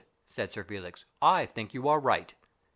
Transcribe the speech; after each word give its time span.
said 0.25 0.51
Sir 0.51 0.63
Felix, 0.63 1.05
"I 1.21 1.45
think 1.45 1.75
you 1.75 1.87
are 1.87 1.99
right." 1.99 2.33